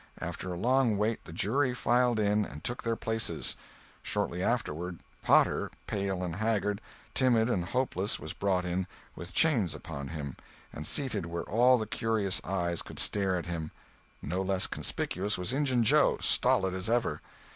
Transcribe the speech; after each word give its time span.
After 0.19 0.51
a 0.51 0.57
long 0.57 0.97
wait 0.97 1.25
the 1.25 1.31
jury 1.31 1.75
filed 1.75 2.19
in 2.19 2.43
and 2.43 2.63
took 2.63 2.81
their 2.81 2.95
places; 2.95 3.55
shortly 4.01 4.41
afterward, 4.41 4.97
Potter, 5.21 5.69
pale 5.85 6.23
and 6.23 6.37
haggard, 6.37 6.81
timid 7.13 7.51
and 7.51 7.65
hopeless, 7.65 8.19
was 8.19 8.33
brought 8.33 8.65
in, 8.65 8.87
with 9.15 9.31
chains 9.31 9.75
upon 9.75 10.07
him, 10.07 10.37
and 10.73 10.87
seated 10.87 11.27
where 11.27 11.43
all 11.43 11.77
the 11.77 11.85
curious 11.85 12.41
eyes 12.43 12.81
could 12.81 12.97
stare 12.97 13.35
at 13.35 13.45
him; 13.45 13.69
no 14.23 14.41
less 14.41 14.65
conspicuous 14.65 15.37
was 15.37 15.53
Injun 15.53 15.83
Joe, 15.83 16.17
stolid 16.19 16.73
as 16.73 16.89
ever. 16.89 17.21